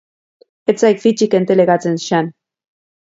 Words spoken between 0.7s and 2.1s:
Ez zaik fitsik entelegatzen,